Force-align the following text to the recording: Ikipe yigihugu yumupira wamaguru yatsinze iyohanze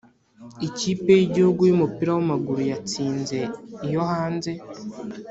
Ikipe 0.67 1.11
yigihugu 1.19 1.61
yumupira 1.69 2.11
wamaguru 2.17 2.61
yatsinze 2.71 3.39
iyohanze 3.85 4.51